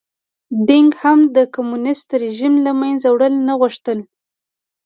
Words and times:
دینګ 0.67 0.91
هم 1.01 1.19
د 1.35 1.37
کمونېستي 1.55 2.15
رژیم 2.25 2.53
له 2.65 2.71
منځه 2.81 3.07
وړل 3.11 3.33
نه 3.47 3.53
غوښتل. 3.59 3.99